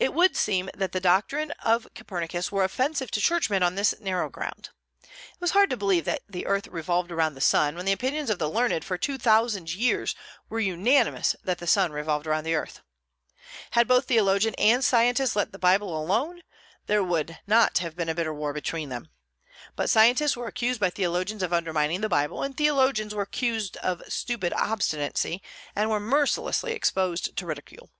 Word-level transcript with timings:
It 0.00 0.12
would 0.12 0.34
seem 0.36 0.70
that 0.74 0.90
the 0.90 0.98
doctrines 0.98 1.52
of 1.62 1.86
Copernicus 1.94 2.50
were 2.50 2.64
offensive 2.64 3.12
to 3.12 3.20
churchmen 3.20 3.62
on 3.62 3.76
this 3.76 3.94
narrow 4.00 4.28
ground. 4.28 4.70
It 5.08 5.40
was 5.40 5.52
hard 5.52 5.70
to 5.70 5.76
believe 5.76 6.04
that 6.06 6.22
the 6.28 6.46
earth 6.46 6.66
revolved 6.66 7.12
around 7.12 7.34
the 7.34 7.40
sun, 7.40 7.76
when 7.76 7.84
the 7.86 7.92
opinions 7.92 8.28
of 8.28 8.40
the 8.40 8.50
learned 8.50 8.84
for 8.84 8.98
two 8.98 9.18
thousand 9.18 9.72
years 9.72 10.16
were 10.48 10.58
unanimous 10.58 11.36
that 11.44 11.58
the 11.58 11.68
sun 11.68 11.92
revolved 11.92 12.26
around 12.26 12.42
the 12.42 12.56
earth. 12.56 12.80
Had 13.70 13.86
both 13.86 14.06
theologian 14.06 14.56
and 14.56 14.84
scientist 14.84 15.36
let 15.36 15.52
the 15.52 15.60
Bible 15.60 15.96
alone, 15.96 16.42
there 16.86 17.04
would 17.04 17.38
not 17.46 17.78
have 17.78 17.94
been 17.94 18.08
a 18.08 18.16
bitter 18.16 18.34
war 18.34 18.52
between 18.52 18.88
them. 18.88 19.10
But 19.76 19.88
scientists 19.90 20.36
were 20.36 20.48
accused 20.48 20.80
by 20.80 20.90
theologians 20.90 21.44
of 21.44 21.52
undermining 21.52 22.00
the 22.00 22.08
Bible; 22.08 22.42
and 22.42 22.52
the 22.56 22.64
theologians 22.64 23.14
were 23.14 23.22
accused 23.22 23.76
of 23.76 24.02
stupid 24.08 24.52
obstinacy, 24.54 25.40
and 25.76 25.88
were 25.88 26.00
mercilessly 26.00 26.72
exposed 26.72 27.36
to 27.36 27.46
ridicule. 27.46 27.90